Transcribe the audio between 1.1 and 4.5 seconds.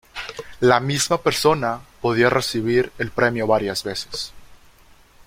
persona podía recibir el premio varias veces.